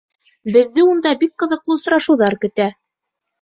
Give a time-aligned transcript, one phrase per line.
[0.53, 2.69] Беҙҙе унда бик ҡыҙыҡлы осрашыуҙар көтә.